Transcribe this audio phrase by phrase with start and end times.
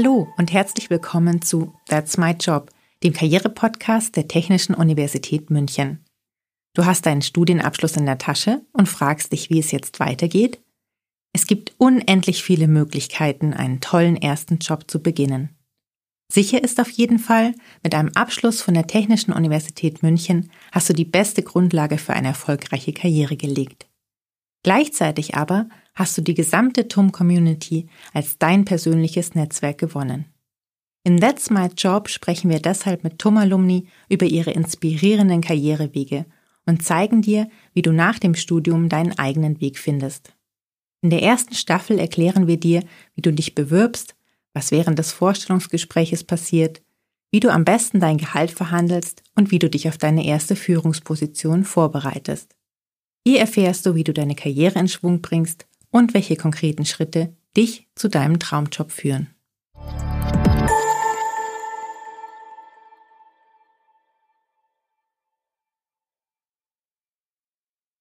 [0.00, 2.70] Hallo und herzlich willkommen zu That's My Job,
[3.02, 6.04] dem Karrierepodcast der Technischen Universität München.
[6.72, 10.62] Du hast deinen Studienabschluss in der Tasche und fragst dich, wie es jetzt weitergeht?
[11.32, 15.56] Es gibt unendlich viele Möglichkeiten, einen tollen ersten Job zu beginnen.
[16.30, 20.92] Sicher ist auf jeden Fall, mit einem Abschluss von der Technischen Universität München hast du
[20.92, 23.88] die beste Grundlage für eine erfolgreiche Karriere gelegt.
[24.62, 25.68] Gleichzeitig aber
[25.98, 30.26] hast du die gesamte TUM-Community als dein persönliches Netzwerk gewonnen.
[31.02, 36.24] In That's My Job sprechen wir deshalb mit TUM-Alumni über ihre inspirierenden Karrierewege
[36.66, 40.34] und zeigen dir, wie du nach dem Studium deinen eigenen Weg findest.
[41.02, 44.14] In der ersten Staffel erklären wir dir, wie du dich bewirbst,
[44.52, 46.80] was während des Vorstellungsgespräches passiert,
[47.32, 51.64] wie du am besten dein Gehalt verhandelst und wie du dich auf deine erste Führungsposition
[51.64, 52.54] vorbereitest.
[53.26, 57.88] Hier erfährst du, wie du deine Karriere in Schwung bringst und welche konkreten Schritte dich
[57.94, 59.34] zu deinem Traumjob führen.